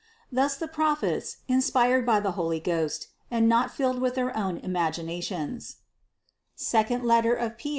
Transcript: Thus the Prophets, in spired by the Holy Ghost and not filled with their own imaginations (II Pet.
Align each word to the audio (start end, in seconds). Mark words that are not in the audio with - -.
Thus 0.31 0.57
the 0.57 0.67
Prophets, 0.67 1.37
in 1.47 1.61
spired 1.61 2.07
by 2.07 2.19
the 2.21 2.31
Holy 2.31 2.59
Ghost 2.59 3.09
and 3.29 3.47
not 3.47 3.69
filled 3.69 4.01
with 4.01 4.15
their 4.15 4.35
own 4.35 4.57
imaginations 4.57 5.75
(II 6.73 6.83
Pet. 6.85 7.65